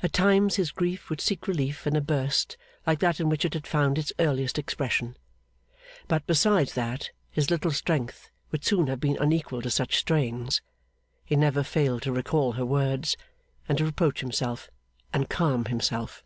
At 0.00 0.12
times 0.12 0.54
his 0.54 0.70
grief 0.70 1.10
would 1.10 1.20
seek 1.20 1.48
relief 1.48 1.84
in 1.84 1.96
a 1.96 2.00
burst 2.00 2.56
like 2.86 3.00
that 3.00 3.18
in 3.18 3.28
which 3.28 3.44
it 3.44 3.52
had 3.52 3.66
found 3.66 3.98
its 3.98 4.12
earliest 4.20 4.60
expression; 4.60 5.16
but, 6.06 6.24
besides 6.24 6.74
that 6.74 7.10
his 7.32 7.50
little 7.50 7.72
strength 7.72 8.30
would 8.52 8.64
soon 8.64 8.86
have 8.86 9.00
been 9.00 9.16
unequal 9.18 9.60
to 9.62 9.70
such 9.72 9.96
strains, 9.98 10.62
he 11.24 11.34
never 11.34 11.64
failed 11.64 12.02
to 12.02 12.12
recall 12.12 12.52
her 12.52 12.64
words, 12.64 13.16
and 13.68 13.76
to 13.78 13.84
reproach 13.84 14.20
himself 14.20 14.70
and 15.12 15.28
calm 15.28 15.64
himself. 15.64 16.22